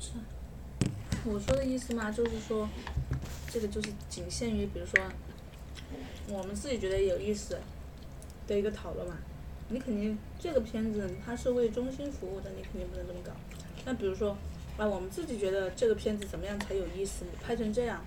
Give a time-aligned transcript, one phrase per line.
[0.00, 0.12] 是，
[1.24, 2.68] 我说的意思嘛，就是说，
[3.52, 5.04] 这个就是仅限于比如说，
[6.28, 7.58] 我们自己觉得有意思
[8.46, 9.16] 的一个讨论嘛。
[9.70, 13.32] 你肯定这个片子它是为中心服务的，你肯定不能这么搞。
[13.84, 14.36] 那比如说，
[14.78, 17.24] 啊，我们自己觉得这个片子怎么样才有意思？
[17.24, 18.02] 你拍成这样，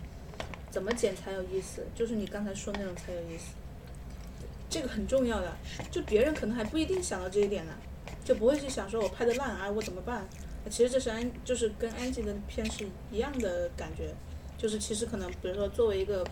[0.71, 1.85] 怎么剪才有意思？
[1.93, 3.53] 就是你刚才说那种才有意思。
[4.69, 5.55] 这个很重要的，
[5.91, 7.73] 就别人可能还不一定想到这一点呢，
[8.23, 10.25] 就不会去想说我拍的烂啊，我怎么办？
[10.69, 14.13] 其实这是安，就是跟安吉的片是一样的感觉，
[14.57, 16.25] 就是其实可能比如说作为一个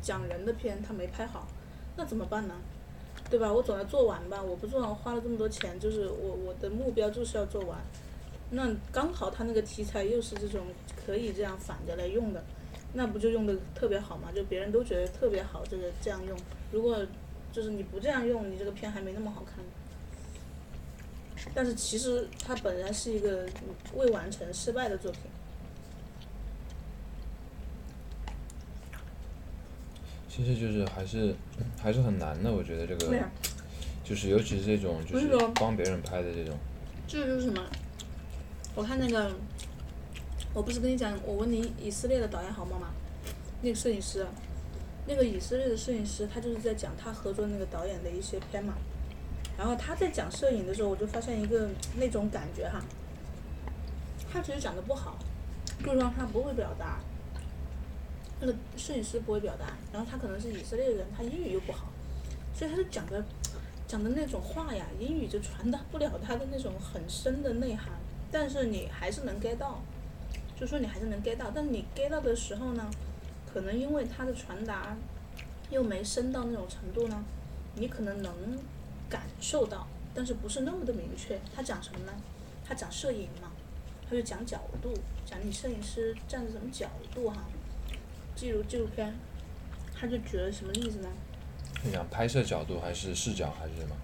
[0.00, 1.46] 讲人的片，他没拍好，
[1.96, 2.54] 那怎么办呢？
[3.28, 3.52] 对吧？
[3.52, 7.80] 我总要做完吧，我不做完，花了这么多钱，就是我我的目标就是要做完。
[8.50, 10.66] 那刚好他那个题材又是这种
[11.04, 12.44] 可以这样反着来用的，
[12.92, 14.30] 那不就用的特别好嘛？
[14.32, 16.38] 就别人都觉得特别好，这个这样用。
[16.70, 17.04] 如果
[17.50, 19.64] 就是你不这样用，你这个片还没那么好看。
[21.54, 23.46] 但是其实它本来是一个
[23.94, 25.22] 未完成、失败的作品。
[30.28, 31.34] 其实就是还是
[31.80, 33.18] 还是很难的，我觉得这个，
[34.04, 36.54] 就是尤其是这种就是帮别人拍的这种。
[37.08, 37.62] 这就是什么？
[38.74, 39.34] 我看那个，
[40.52, 42.88] 我不是跟你讲，我问你以色列的导演好吗嘛？
[43.62, 44.26] 那个摄影师，
[45.06, 48.74] 那个以色列的摄影师，他就是在讲他合作那个导演的一些片嘛。
[49.58, 52.82] 然后他在讲摄影的时候，我就发现一个 那种感觉哈，
[54.30, 55.16] 他其实讲的不好，
[55.82, 57.00] 就是说他不会表达。
[58.38, 61.88] 那个摄影师不会表达，然后他可能是以色列人，他英语又不好，
[62.54, 63.24] 所以他就讲的
[63.88, 67.94] 讲的那种话呀，英语就传达不了他的那种很深的内涵，
[68.30, 69.80] 但是你还是能 get 到，
[70.54, 72.90] 就说你还是能 get 到，但你 get 到的时候呢，
[73.50, 74.94] 可能因为他的传达
[75.70, 77.24] 又没深到那种程度呢，
[77.76, 78.34] 你可能能
[79.08, 81.38] 感受到，但是不是那么的明确。
[81.54, 82.12] 他讲什么呢？
[82.64, 83.50] 他讲摄影嘛，
[84.08, 84.92] 他就讲角度，
[85.24, 87.44] 讲你摄影师站在什么角度哈。
[88.34, 89.14] 记录纪录片，
[89.94, 91.08] 他就举了什么例子呢？
[91.84, 93.96] 你想拍摄角度还是视角还是什么？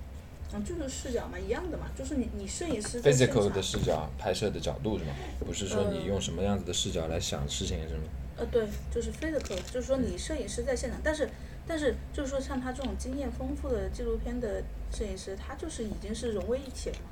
[0.54, 3.00] 嗯，就是视角嘛，一样的嘛，就是你你摄影师。
[3.02, 5.12] physical 的视角拍摄的角度是吗？
[5.40, 8.02] 不是说你用什么样子的视角来想事情是吗？
[8.36, 11.28] 呃，对，就是 physical，就是说你摄影师在现场，但是
[11.66, 17.10] 但是就是说像他这种经验丰富的纪录片的摄影师，他就是已经是融为一体了嘛。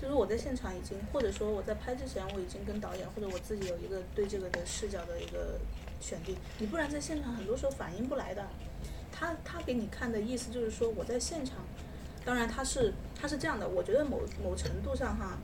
[0.00, 5.60] 就是我在现场已经，或者说我在拍之前，我已经跟导演或者我自己有一个对这个的视角的一个
[6.00, 6.34] 选定。
[6.58, 8.48] 你不然在现场很多时候反应不来的。
[9.12, 11.56] 他他给你看的意思就是说我在现场，
[12.24, 15.36] 当然他是他是这样的，我觉得某某程度上哈，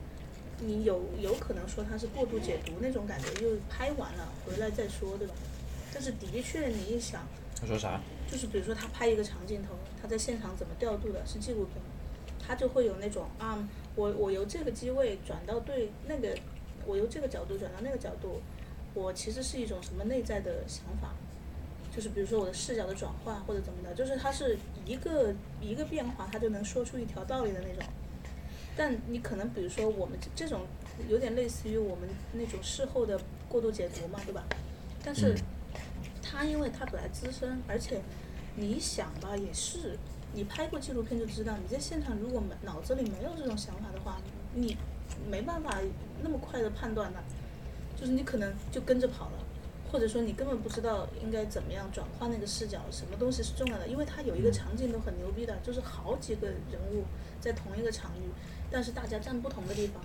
[0.59, 5.35] 你有有可能说他是过度解读那种感觉，又拍完了回来再说，对吧？
[5.93, 7.27] 但是的确你一想，
[7.59, 7.99] 他说啥？
[8.29, 9.69] 就是比如说他拍一个长镜头，
[10.01, 11.81] 他在现场怎么调度的，是纪录片，
[12.39, 13.67] 他就会有那种啊。
[13.95, 16.37] 我我由这个机位转到对那个，
[16.85, 18.39] 我由这个角度转到那个角度，
[18.93, 21.15] 我其实是一种什么内在的想法，
[21.95, 27.83] 就是比如说我的视角的转换或者怎么的，就是他是一个一个变化，他就能说出一条道理的那种。
[28.75, 30.61] 但你可能比如说我们这种
[31.09, 33.19] 有点类似于我们那种事后的
[33.49, 34.43] 过度解读嘛，对吧？
[35.03, 35.35] 但是
[36.37, 37.99] 他因为他本来资深，而且
[38.55, 39.97] 你想吧也是。
[40.33, 44.19] 你拍过纪录片就知道，你在现场如果没脑子里没有这种想法的话，
[44.53, 44.77] 你
[45.27, 45.79] 没办法
[46.21, 47.19] 那么快的判断的，
[47.99, 49.39] 就是你可能就跟着跑了，
[49.91, 57.03] 或者说你根本不知道应该怎么样转换那个视角，什么东西是重要的，因为他有一个场景都很牛逼的，就是好几个人物
[57.41, 58.29] 在同一个场域，
[58.69, 60.03] 但是大家站不同的地方，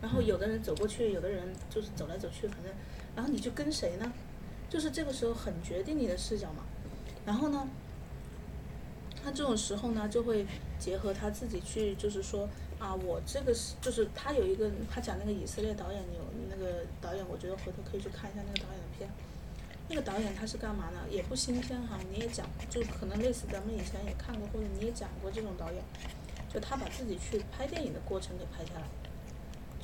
[0.00, 2.72] 然后有的人走过去，有的人就是走来走去，反正，
[3.16, 4.12] 然后你就跟谁呢？
[4.68, 6.64] 就是这个时候很决定你的视角嘛，
[7.24, 7.66] 然后呢？
[9.24, 10.46] 他这种时候呢，就会
[10.78, 19.10] 结合他自己去，就是说啊，我这个是就是他有一个他讲那个以色列导演有那个导演，我觉得回头可以去看一下那个导演的片。
[19.88, 21.00] 那个导演他是干嘛呢？
[21.10, 25.82] 也不新鲜哈，你也讲，就可能类似咱们以前也看过或者你也讲过这种导演，
[26.52, 28.86] 就他把自己去拍电影的过程给拍下来。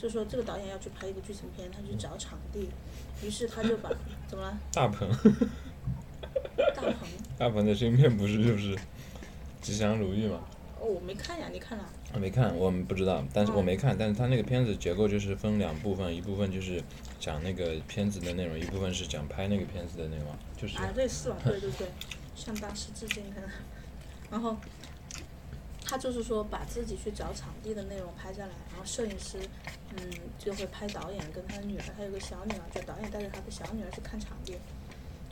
[0.03, 2.69] 就说这个导演要去拍一个剧情片，他去找场地，
[3.23, 3.89] 于是他就把
[4.27, 4.59] 怎么了？
[4.73, 5.09] 大鹏。
[6.75, 6.95] 大鹏。
[7.39, 8.77] 大鹏的新片不是就是。
[9.61, 10.41] 吉祥如意吗？
[10.81, 11.85] 哦，我没看呀，你看了？
[12.13, 16.83] 我没看，我们不知道，但是我没看，但是他那个片子结构就是分两部分，一部分就是
[17.21, 20.27] 讲那个片子的内容，一部分是讲拍那个片子的内容，
[20.57, 20.77] 就是。
[20.79, 21.87] 啊，类似吧，对对对，
[22.35, 23.23] 向大师致敬，
[24.33, 24.57] 然后，
[25.93, 29.39] 他就是说把自己去找场地的内容拍下来，然后摄影师，
[29.95, 34.57] 嗯，就会拍导演跟他的女儿，他有个小女儿，就导演带着他的小女儿去看场地。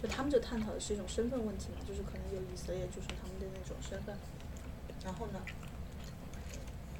[0.02, 4.14] 就他们就探讨的是一种身份问题嘛，就是可能有以色列，就是他们的那种身份。
[5.02, 5.40] 然后呢？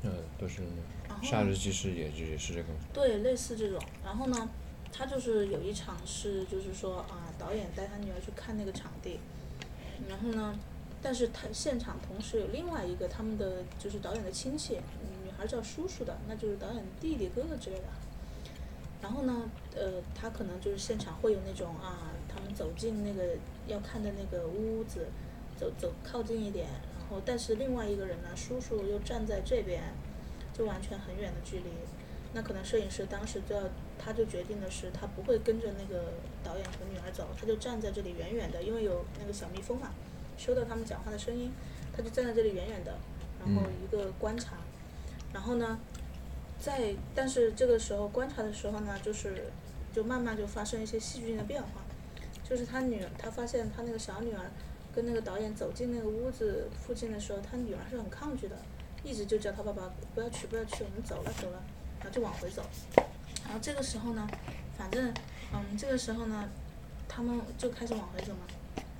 [0.05, 0.63] 呃，都是。
[1.23, 2.69] 夏日祭事也也是这个。
[2.95, 3.79] 对，类似这种。
[4.03, 4.49] 然后呢，
[4.91, 9.21] 他就是有一场是就是说啊，导演带他女儿去看那个场地，
[10.09, 10.59] 然后呢，
[11.03, 14.75] 但是他现场同时有另外一个他们的就是导演的亲戚，
[15.25, 17.85] 女孩叫叔叔的，那就是导演弟弟哥哥之类的。
[19.03, 23.35] 然后呢，呃，他可能就是现场会有那种啊，他们走进那个
[23.67, 25.07] 要看的那个屋子，
[25.57, 26.67] 走走靠近一点，
[26.99, 29.83] 然后但是另外一个人呢，叔叔又站在这边，
[30.53, 31.71] 就完全很远的距离。
[32.35, 33.63] 那可能摄影师当时就要，
[33.99, 36.13] 他就决定的是，他不会跟着那个
[36.45, 39.91] 导演和女儿走，他就站在这里远远的，因为有那个小蜜蜂嘛，
[40.41, 41.53] 收到他们讲话的声音，
[41.95, 42.97] 他就站在这里远远的，
[43.39, 44.55] 然后一个观察，
[45.35, 45.79] 然后呢，
[46.59, 49.51] 在但是这个时候观察的时候呢，就是
[49.93, 51.69] 就慢慢就发生一些戏剧性的变化，
[52.43, 54.51] 就是他女儿，他发现他那个小女儿
[54.95, 58.57] 跟那个导演走进那个屋子附近的时候，他女儿是很抗拒的，
[59.05, 61.63] 一直就叫他爸爸不要去不要去，我们走了走了。
[62.03, 62.63] 然后就往回走，
[63.45, 64.27] 然后这个时候呢，
[64.75, 65.13] 反正，
[65.53, 66.49] 嗯，这个时候呢，
[67.07, 68.41] 他们就开始往回走嘛。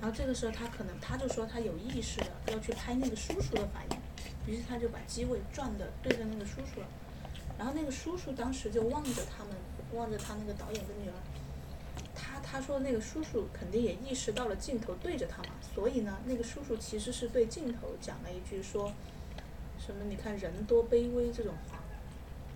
[0.01, 6.87] 然后这个时候他可能他就说他有意识的要去拍那个叔叔的反应，于是他就把机位转的对着那个叔叔了。
[7.57, 9.53] 然后那个叔叔当时就望着他们，
[9.93, 11.13] 望着他那个导演的女儿。
[12.15, 18.91] 他他说那个叔叔肯定也意识到了镜头对着他嘛，所以呢，那个叔叔其实是对镜头讲了一句说，
[19.77, 21.77] 什么你看人多卑微这种话。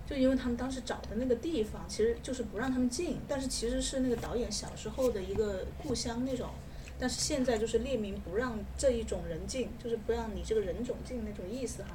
[0.08, 6.50] 就因为他们当时找的那个地方，其实就是不让他们进，但是其实是那个导演小时候的一个故乡那种，
[6.98, 11.90] 但是现在就是列明不让这一种人进，就是不让你这个人种进那种意思哈。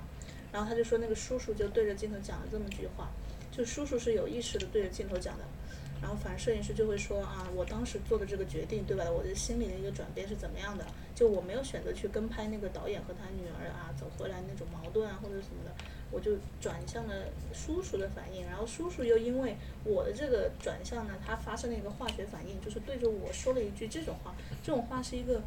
[0.53, 3.11] 然后他就说那个叔叔就对着镜头讲了这么句话，
[3.51, 5.45] 就叔叔是有意识的对着镜头讲的。
[6.03, 9.05] 然后反正摄影师就会说啊，我当时做的这个决定，对吧？
[9.11, 10.87] 我的心里的一个转变是怎么样的？
[11.15, 15.75] 就我没有选择去跟拍那个导演和他女儿啊走回来那种矛盾啊或者什么的，
[16.11, 17.15] 我就转向了
[17.53, 18.47] 叔叔的反应。
[18.47, 24.35] 然后叔叔又因为我的这个转向呢，他发生了一个化学反应，就是对着我说了一句这种话。
[24.63, 25.41] 这种话是一个。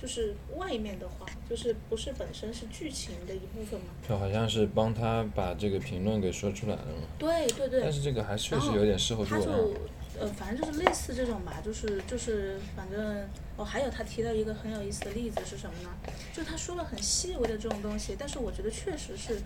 [0.00, 3.88] 就是外面的话，就是不是本身是剧情的一部分吗？
[4.08, 7.06] 就好像是帮他把这个评论给说出来了嘛。
[7.18, 7.82] 对对对。
[7.82, 9.52] 但是这个还确实有点事后诸葛亮。
[9.52, 9.74] 他就
[10.18, 15.90] 呃，反正就是类似这种吧，就是就是反正哦，还有他提到一个很有意思的例子是什么呢？
[16.32, 19.38] 就他说了很细微的这种东西，但是我觉得确实是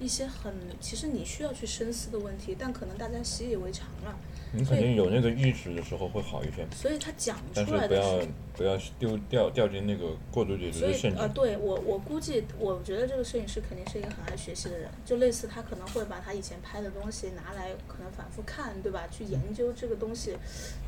[0.00, 4.16] 一些很其实你需要去深思的问题，但可能大家习以为常了。
[4.56, 6.64] 你肯定有那个意识的时候会好一些。
[6.76, 7.96] 所以他讲出来的。
[8.00, 11.10] 但是不要不要丢掉掉进那个过度解读的陷阱。
[11.10, 19.08] 所以呃，对我我估计，我觉得这个摄影师肯定是一个很爱学习的人，就类似他可能会把他以前拍的东西拿来可能反复看，对吧？
[19.10, 20.36] 去研究这个东西，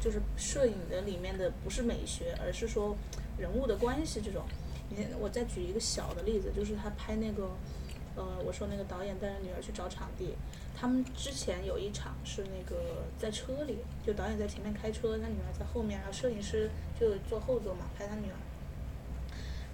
[0.00, 2.97] 就是摄影的里面的不是美学，而是说
[3.37, 4.44] 人物的关系这种。
[4.88, 7.50] 你我再举一个小的例子，就是他拍那个。
[8.17, 10.35] 呃，我说那个导演带着女儿去找场地，
[10.75, 13.77] 他们之前有一场是那个在车里，
[14.07, 18.37] 就导演在前面开车，他女儿在后面，然后摄影师就坐后座嘛，拍他女儿。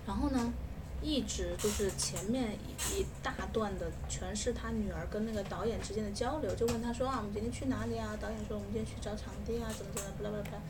[0.04, 0.52] 然后呢，
[1.00, 8.18] 一直就是前面一一大段的全是他女儿跟那个导演之间的交流，就问他说啊，我们今天去哪里啊？
[8.20, 10.62] 导演说我们今天去找场地啊，怎么怎么，巴拉巴拉巴拉。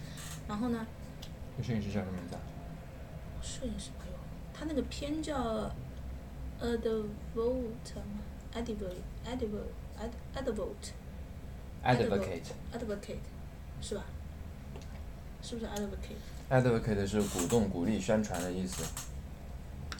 [0.46, 0.86] 然后呢？
[1.62, 2.36] 摄影师叫什么名字？
[3.40, 4.12] 摄影师哎呦，
[4.52, 5.70] 他那个片叫。
[6.62, 8.22] Advocate 吗
[11.84, 13.18] ？Advocate，Advocate，Advocate，
[13.80, 14.04] 是吧？
[15.42, 18.84] 是不是 Advocate？Advocate 是鼓动、鼓励、宣传的意思。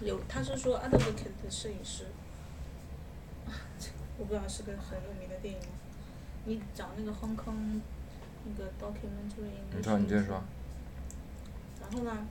[0.05, 2.07] 有，他是说 Advocate 的摄影师。
[4.19, 5.61] 我不知道是个很有名的电影。
[6.45, 7.81] 你找那个 Hong Kong
[8.45, 9.51] 那个 documentary。
[9.75, 10.41] 你说，你接着说。
[11.81, 12.25] 然后呢？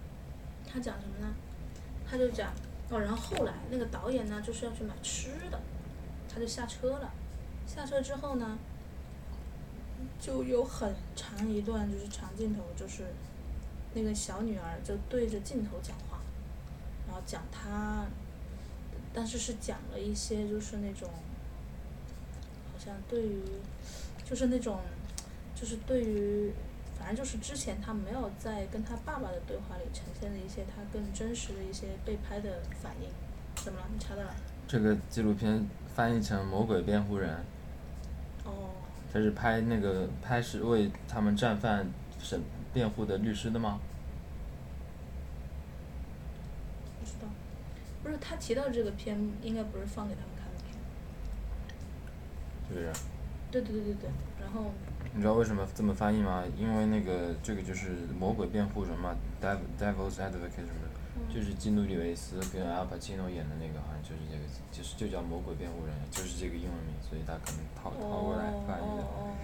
[0.66, 1.36] 他讲什么呢？
[2.10, 2.54] 他就讲。
[2.92, 5.58] 哦，然后后来那个导演呢，就是要去买吃的，
[6.28, 7.12] 他就下车了。
[7.66, 8.58] 下车之后呢，
[10.20, 13.06] 就有很长一段就是长镜头，就是
[13.94, 16.20] 那个小女儿就对着镜头讲话，
[17.08, 18.06] 然后讲她，
[19.14, 21.10] 但是是讲了一些就是那种，
[22.74, 23.42] 好像对于，
[24.30, 24.82] 就是那种，
[25.56, 26.52] 就是对于。
[27.02, 33.10] 反正就是之前他没有在跟他爸爸的对话里呈现的一些他更真实的一些被拍的反应，
[33.56, 33.88] 怎么了？
[33.92, 34.36] 你查到了？
[34.68, 37.36] 这个纪录片翻译成《魔鬼辩护人》。
[38.48, 38.70] 哦。
[39.12, 41.86] 他是拍那个拍是为他们战犯
[42.20, 42.40] 审
[42.72, 43.80] 辩护的律师的吗？
[47.00, 47.28] 不知道，
[48.04, 50.78] 不是他提到这个片，应该不是放给他们看的片。
[52.70, 52.94] 是不是？
[53.52, 54.72] 对对对对对，然后。
[55.14, 56.42] 你知道为什么这么翻译吗？
[56.58, 69.04] 因为那个这个就是魔鬼辩护人嘛，Devil Devil's Advocate 什么的，就是基努里维斯跟阿尔帕奇诺演的那个，好像就是这个，就是就叫魔鬼辩护人，就是这个英文名，所以他可能套套过来翻译的。
[69.04, 69.36] 哦哦哦哦。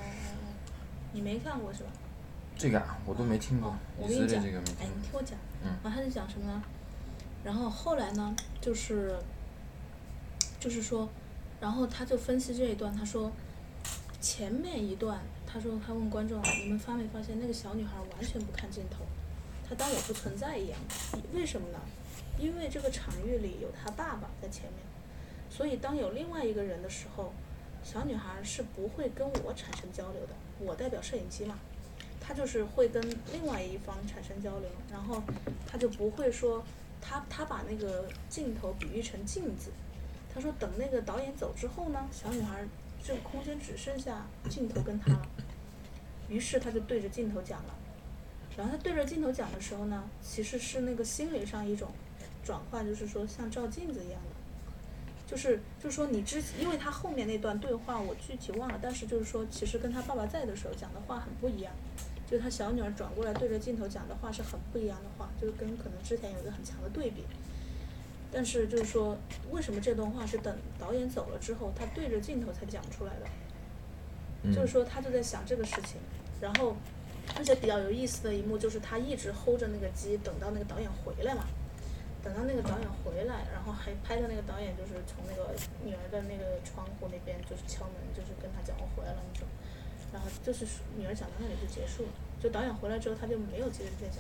[1.12, 1.90] 你没看过是吧？
[2.58, 3.76] 这个啊，我都没听过。
[3.98, 5.38] 我跟你讲，哎，你听我讲。
[5.62, 5.76] 嗯。
[5.84, 6.64] 然后他在讲什么呢？
[7.44, 9.20] 然后后来呢，就是，
[10.62, 11.10] 就是说，
[11.60, 13.30] 然后他就分析这一段，他说，
[14.20, 19.06] 前面一段，他说他问观众，你们发没发现那个小女孩完全不看镜头，
[19.68, 20.80] 她当我不存在一样，
[21.34, 21.80] 为什么呢？
[22.40, 24.80] 因为这个场域里有她爸爸在前面，
[25.50, 27.32] 所以当有另外一个人的时候，
[27.84, 31.58] 小女孩是不会跟我产生交流的，我代表摄影机嘛。
[32.20, 35.24] 他就是会跟另外一方产生交流，然后
[35.66, 36.62] 他就不会说，
[37.00, 39.72] 他他把那个镜头比喻成镜子，
[40.34, 42.66] 他说等那个导演走之后呢，小女孩
[43.04, 45.18] 这个空间只剩下镜头跟他，
[46.30, 47.76] 于是他就对着镜头讲了，
[48.58, 51.90] 然后他对着镜头讲的时候呢，其实是那个心理上一种
[52.44, 54.36] 转换，就是说像照镜子一样的，
[55.26, 61.74] 就是就是说你之因为他后面那段对话我具体忘了，但是就是说其实跟他爸爸在的时候讲的话很不一样。
[62.30, 67.24] 就他小女儿转过来对着镜头讲的话是很不一样的话，就是跟可能之前有一个很强的对比。
[68.32, 69.18] 但是就是说，
[69.52, 74.54] 为什么这段话是等导演走了之后，他对着镜头才讲出来的？
[74.54, 75.98] 就是说他就在想这个事情。
[76.40, 76.76] 然后，
[77.36, 81.46] 而且比较有意思的一幕就是他一直 hold 着那个机，等到那个导演回来嘛。
[82.24, 85.56] 等到那个导演回来，然后还拍到那个导演就是从那个
[85.86, 89.48] 女儿的那个窗户那边就是敲门，就是跟他讲我回来了那种。
[90.12, 90.66] 然后就是
[90.98, 92.10] 女儿讲到那里就结束了，
[92.42, 94.20] 就导演回来之后他就没有接着再讲，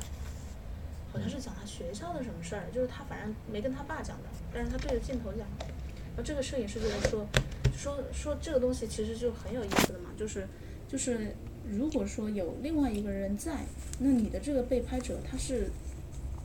[1.18, 5.40] 好像是讲他学校的什么事儿，就是他反正没跟他爸讲的，但是他对着镜头讲。
[5.40, 7.28] 然后这个摄影师就在说，
[7.76, 10.48] 说说这个东西其实就很有意思的嘛，就是
[10.88, 11.36] 就是
[11.70, 13.66] 如果说有另外一个人在，
[14.00, 15.70] 那你的这个被拍者他是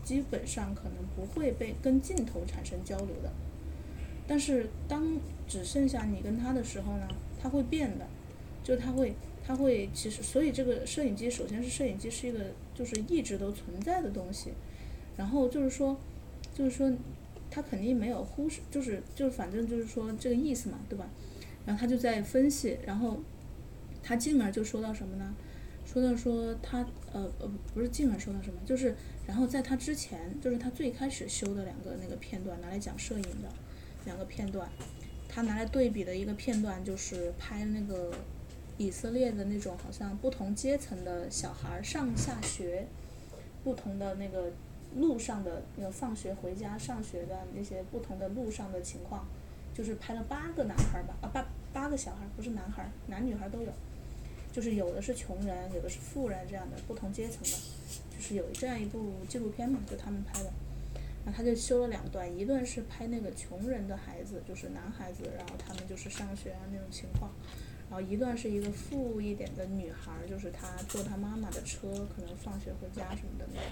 [0.02, 3.30] 基本上可能不会被跟镜头产生交流的，
[4.26, 7.08] 但是当只剩下你跟他的时候呢，
[7.42, 8.06] 他会变的，
[8.64, 9.14] 就他会。
[9.44, 12.38] 它会其实，所以这个摄影机首先是摄影机是一个
[12.74, 14.52] 就是一直都存在的东西，
[15.16, 15.98] 然后就是说，
[16.54, 16.92] 就是说，
[17.50, 21.10] 他肯定没有忽视，就是就是反正就是说这个意思嘛，对吧？
[21.66, 23.20] 然后他就在分析，然后
[24.00, 25.34] 他进而就说到什么呢？
[25.84, 28.94] 说到说他呃呃不是进而说到什么，就是
[29.26, 33.48] 然后在他之前，就是他最开始修的两个那个片段拿来讲摄影的
[34.04, 34.68] 两个片段，
[35.28, 38.12] 他拿来对比的一个片段就是拍那个。
[38.78, 42.86] 以色列的那种好像不同阶层的小孩上下学，
[43.62, 44.50] 不同的那个
[44.96, 49.26] 路上的那个放学回家上学的那些不同的路上的情况，
[49.74, 53.72] 就是拍了八个男孩吧，啊八八个小孩，不是男孩，男女孩都有，
[54.52, 57.56] 就是有的是穷人，有的是富人这样的不同阶层的，
[58.16, 60.50] 就是有这样一部纪录片嘛，就他们拍的，
[61.24, 67.30] 然后他就修了两段，一段是拍那个穷人的孩子，就是男孩子，然后他们就是上学啊那种情况。
[67.92, 73.70] 然后一段是一个富一点的女孩，就是她坐她妈妈的车，可能放学回家什么的那种。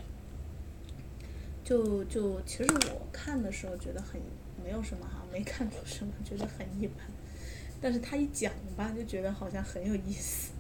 [1.64, 4.20] 就就其实我看的时候觉得很
[4.62, 7.06] 没有什么哈，没看出什么，觉得很一般。
[7.80, 10.50] 但是他一讲吧，就觉得好像很有意思。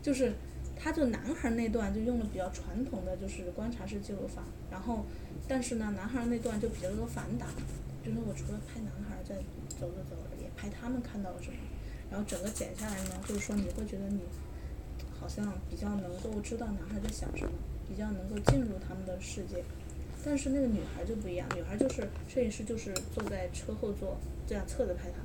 [0.00, 0.32] 就是
[0.76, 5.04] 他就男孩那段就用了比较传统的就是观察式记录法，然后
[5.48, 7.48] 但是呢，男孩那段就比较多反打，
[8.04, 9.34] 就是我除了拍男孩在
[9.68, 11.56] 走着走着，也拍他们看到了什么。
[12.12, 14.20] 然后整个剪下来呢，就是说你会觉得你
[15.18, 17.52] 好像比较能够知道男孩在想什么，
[17.88, 19.64] 比较能够进入他们的世界。
[20.22, 25.18] 但是那个女孩就不一样，女孩就是摄影师就是坐在车后座这样侧着拍她，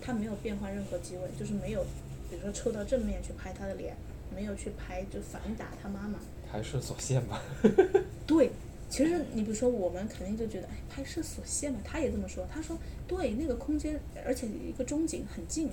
[0.00, 1.82] 她没有变换任何机位，就是没有，
[2.28, 3.96] 比如说抽到正面去拍她的脸，
[4.36, 6.18] 没有去拍就反打她妈妈。
[6.52, 7.42] 拍摄所限吧。
[8.26, 8.50] 对，
[8.90, 12.76] 其实你比如说我们肯定就觉得，哎，拍摄所限嘛，他也这么说，他说
[13.08, 15.70] 对，那个空间，而且一个中景很近。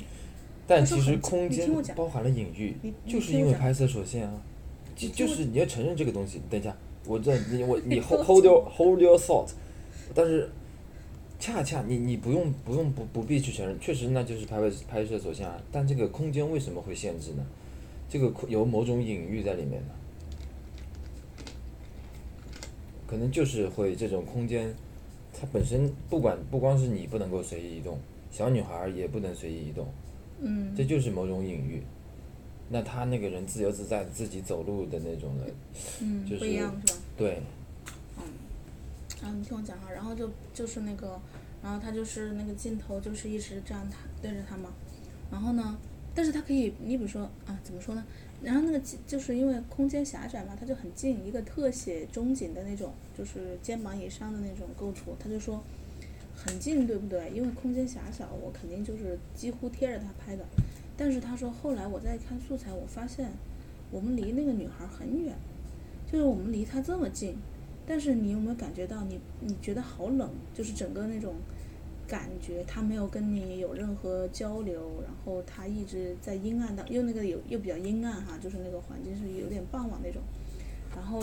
[0.68, 2.76] 但其实空间包含了隐喻，
[3.08, 4.42] 就是因为拍摄所限啊，
[4.96, 6.42] 就就是你要承认这个东西。
[6.50, 9.50] 等一下，我这你我 你 hold hold your hold your thought，
[10.14, 10.50] 但是
[11.40, 15.58] 恰恰你你不用不用不不必去承认，确实那就是拍摄拍摄所限啊。
[15.72, 17.46] 但这个空间为什么会限制呢？
[18.10, 19.94] 这个有某种隐喻在里面呢，
[23.06, 24.74] 可能就是会这种空间，
[25.34, 27.98] 它本身不管不光是你不能够随意移动，
[28.32, 29.88] 小女孩也不能随意移动。
[30.39, 31.84] 嗯，这就是某种隐喻。
[32.70, 35.46] 那他那个人自由自在自己走路的那种的，
[36.01, 37.00] 嗯，就是不一样是吧？
[37.15, 37.41] 对。
[38.17, 38.24] 嗯，
[39.22, 41.17] 然后你听我讲哈，然后就就是那个，
[41.63, 44.74] 然后他就是那个镜头就是一直这样他对着他嘛，
[45.32, 45.77] 然后呢，
[46.13, 48.03] 但是他可以，你比如说啊，怎么说呢？
[48.44, 55.63] 然后那个就是因为空间狭窄嘛，他就很近，一个特写中景的那种，就是肩膀以上的那种构图，他就说。
[56.38, 57.32] 很近，对不对？
[57.34, 60.46] 因为空间狭小，我肯定就是几乎贴着他拍的。
[60.96, 63.32] 但是他说，后来我再看素材，我发现
[63.89, 65.34] 我们离那个女孩很远，
[66.12, 67.36] 就是我们离她这么近，
[67.88, 71.34] 但是你有没有感觉到你你觉得好冷，就是整个那种
[72.08, 80.22] 感觉，她没有跟你有任何交流，然后她一直在阴暗的，又那个有又比较阴暗哈，就是那个环境是有点傍晚那种，
[80.96, 81.20] 然后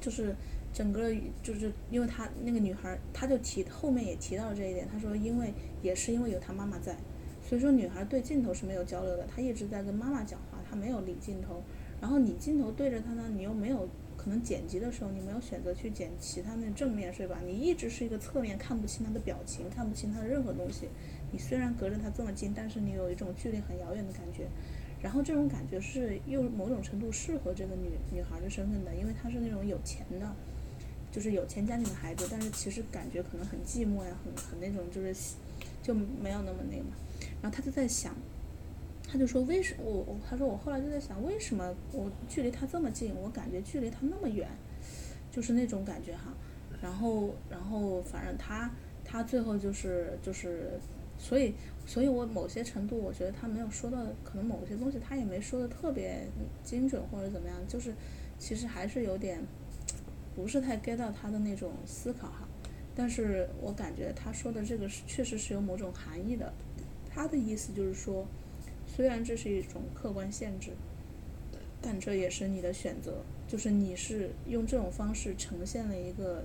[0.00, 0.34] 就是。
[0.76, 1.10] 整个
[1.42, 4.86] 就是因为他那个女孩，他就提后面也提到了这一点。
[4.92, 6.94] 他说，因为也是因为有他妈妈在，
[7.42, 11.62] 所以说女孩对镜头是没有交流的，她一直在跟妈妈讲话，她没有理镜头。
[11.98, 17.40] 然后你镜头对着她呢，你又没有可能剪辑的时候，你没有选择去剪其他那正面是吧？
[17.46, 20.90] 你一直是一个侧面，看不清她的表情，看不清她的任何东西。
[21.32, 24.46] 你虽然隔着她这么近，但是你有一种距离很遥远的感觉。
[25.00, 30.36] 然后这种感觉是又某种程度适合这个女女孩的身份的，因为她是那种有钱的。
[31.16, 35.34] 就是有钱家庭的孩子，但是其实感觉可能很寂寞呀，很很那种，就是
[35.82, 36.90] 就没有那么那个嘛。
[37.40, 38.14] 然后他就在想，
[39.08, 44.46] 他就说为什么我我他说我后来就在想，为什么我距离他这么近，我感觉距离他那么远，
[45.30, 46.34] 就是那种感觉哈。
[46.82, 48.70] 然后然后反正他
[49.02, 50.78] 他最后就是就是，
[51.16, 51.54] 所以
[51.86, 56.28] 所以我某些程度我觉得他没有说到，可能某些东西他也没说的特别
[56.62, 57.94] 精准或者怎么样，就是
[58.38, 59.40] 其实还是有点。
[60.36, 62.46] 不是太 get 到他的那种思考哈，
[62.94, 66.52] 但是我感觉他说的这个是确实是有某种含义的。
[67.08, 68.26] 他的意思就是说，
[68.86, 70.72] 虽然这是一种客观限制，
[71.80, 76.44] 但这也是你的选择，就是你是用这种方式呈现了一个，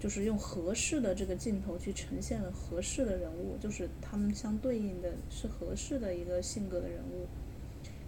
[0.00, 7.28] 就是用合适的这个镜头去呈现了合适的人物，就是他们相对应的是合适的一个性格的人物，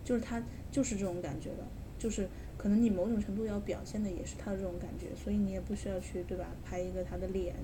[0.04, 1.64] 就是他就是这种感觉的，
[1.96, 2.28] 就是。
[2.58, 6.48] 可能你某种程度要表现的也是他的这种感觉，所以你也不需要去对吧？
[6.64, 7.54] 拍一个他的脸，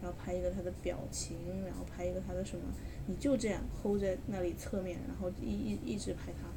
[0.00, 2.62] 然后拍一个他的表情，然后拍一个他的什么？
[3.08, 6.48] 你就这样 hold 在那里侧面，然后一一一直拍他，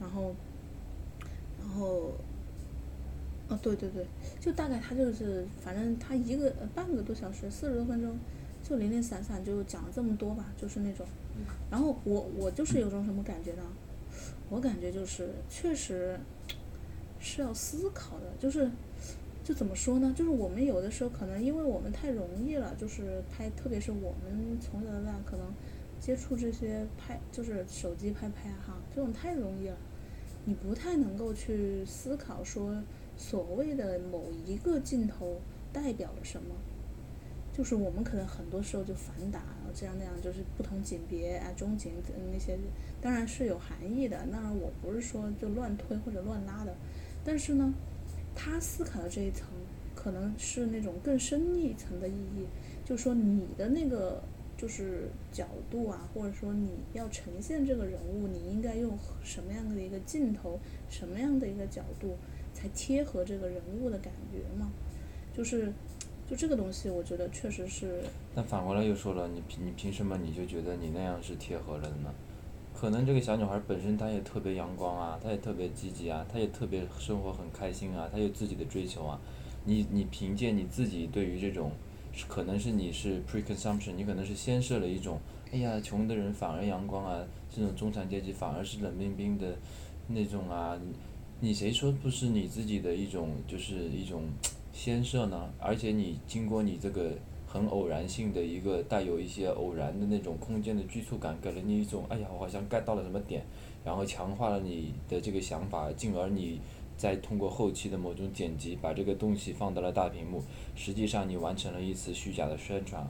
[0.00, 0.34] 然后，
[1.60, 2.14] 然后，
[3.48, 4.04] 哦对对对，
[4.40, 8.18] 就大概他就是，反正他一个半个多小时，四十多分钟，
[8.64, 11.06] 就零零散散就讲了这么多吧，就是那种。
[11.70, 13.62] 然后我我就是有种什么感觉呢？
[14.48, 16.18] 我感觉就是确实。
[17.20, 18.70] 是要思考的，就是，
[19.44, 20.12] 就怎么说呢？
[20.16, 25.52] 就是我们有的时候可能因为我们太容易了，就是拍，特别是我们从小到大可能
[26.00, 29.76] 接触这些拍，就是手机拍拍哈，这种太容易了，
[30.46, 32.82] 你不太能够去思考说
[33.16, 35.40] 所谓的某一个镜头
[35.72, 36.54] 代表了什么。
[37.52, 39.42] 就是我们可能很多时候就反打，
[39.74, 41.92] 这样那样，就是不同景别啊、中景
[42.32, 42.56] 那些，
[43.02, 44.16] 当然是有含义的。
[44.32, 46.74] 当然我不是说就乱推或者乱拉的。
[47.24, 47.74] 但是呢，
[48.34, 49.46] 他思考的这一层，
[49.94, 52.46] 可能是那种更深一层的意义，
[52.84, 54.22] 就是说你的那个
[54.56, 62.16] 就是角度啊，或者说你要呈现这个人物，你应该用什么样的一个镜头，什么样的一个角度，
[62.54, 64.70] 才贴合这个人物的感觉嘛？
[65.32, 65.72] 就是，
[66.28, 68.02] 就这个东西，我觉得确实是。
[68.34, 72.12] 但反过来又说了，你凭你凭什么你就觉得你那样是贴合了的呢？
[72.80, 79.20] 可能这个小女孩本身她也特别阳光啊，她也特别积极啊，她也特别生活很开心啊，她有自己的追求啊。
[79.66, 81.72] 你你凭借你自己对于这种，
[82.26, 85.20] 可能是你是 preconsumption，你可能是先设了一种，
[85.52, 87.22] 哎呀，穷的人反而阳光啊，
[87.54, 89.58] 这种中产阶级反而是冷冰冰的
[90.06, 90.74] 那种啊。
[91.40, 94.22] 你谁说不是你自己的一种就是一种
[94.72, 95.52] 先设呢？
[95.58, 97.12] 而且你经过你这个。
[97.52, 103.42] 很偶然性的一个带有一些偶然的那种空间的拘束感，给了你一种哎呀，我好像 get 到了什么点，
[103.84, 106.60] 然后强化了你的这个想法，进而你
[106.96, 110.40] 再通过后期的某种剪辑，把这个东西放到了大屏幕，
[110.76, 113.04] 实际上你完成了一次虚假的宣传。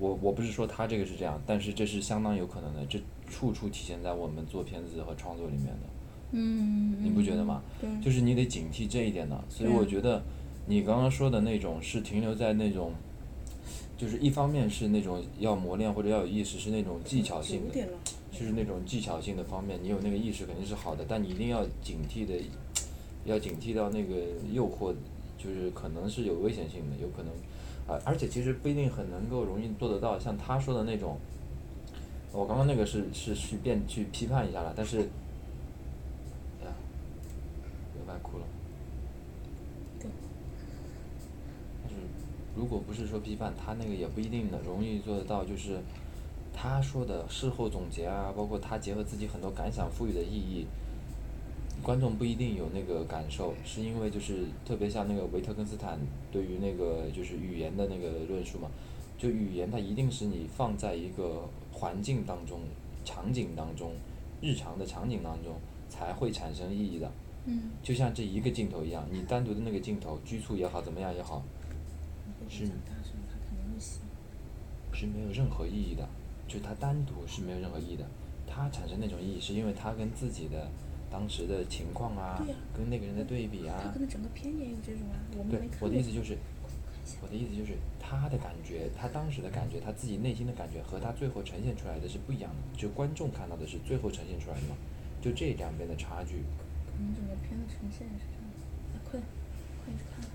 [0.00, 2.98] 我我不是说他这个是这样，但是这是相当有可能的，这
[3.30, 5.86] 处处体现在我们做片子和创作里面的。
[6.32, 6.96] 嗯。
[7.00, 7.62] 你不觉得吗？
[7.80, 7.88] 对。
[8.02, 10.20] 就是你得警惕这一点的，所以我觉得
[10.66, 12.92] 你刚刚说的那种是停留在那种。
[13.98, 17.74] 就是一方面是那种要磨练或者要有意识，是那种技巧性的，
[18.30, 22.34] 就是那种技巧性的方面，你有那个意识肯定是好的，但你一定要警惕的，
[23.24, 24.14] 要警惕到那个
[24.52, 24.94] 诱惑，
[25.36, 27.32] 就是可能是有危险性的，有可能，
[27.88, 31.18] 而而且其实不一定很能够容易做得到，像他说的那种，
[32.32, 34.98] 我刚刚那个是是去变去批判一下了，但是，
[36.60, 36.72] 哎呀，
[37.98, 38.44] 又快哭了。
[42.58, 45.78] 如果不是说批判他那个也不一定的容易做得到，就是
[46.52, 50.66] 他说的事后总结啊，包括他结合自己很多感想赋予的意义，
[51.82, 55.96] 观众不一定有那个感受，是因为就是特别像那个维特根斯坦
[56.32, 58.68] 对于那个就是语言的那个论述嘛，
[59.16, 62.58] 就语言它一定是你放在一个环境当中、
[63.04, 63.92] 场景当中、
[64.40, 65.54] 日常的场景当中
[65.88, 67.08] 才会产生意义的，
[67.44, 67.70] 嗯。
[67.84, 71.40] 就像这一个镜头一样，你单独的那个镜头，拘促也好，怎么样也好，
[72.48, 72.66] 是。
[74.90, 76.08] 是没有任何意义的，
[76.48, 78.04] 就它单独是没有任何意义的，
[78.48, 80.66] 它产生那种意义是因为它跟自己的
[81.08, 83.78] 当时的情况啊，啊跟那个人的对比啊。
[83.78, 85.88] 它可能整个片也有这种啊，我们没看过。
[85.88, 86.36] 对，我的意思就是，
[87.22, 94.74] 我的意思就是，他的感觉，他当时的感觉，他自己内心的感觉和他最后呈现出来的是不一样的，就观众看到的是最后呈现出来的嘛，
[95.22, 96.42] 就这两边的差距。
[96.90, 98.50] 可能整个片的呈现是这样
[99.08, 99.20] 快，
[99.84, 100.27] 快去看。